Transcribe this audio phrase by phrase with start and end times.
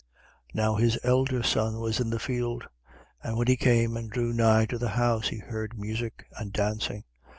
[0.55, 0.55] 15:25.
[0.55, 2.63] Now his elder son was in the field
[3.21, 7.03] and when he came and drew nigh to the house, he heard music and dancing.